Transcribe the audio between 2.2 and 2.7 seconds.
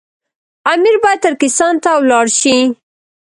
شي.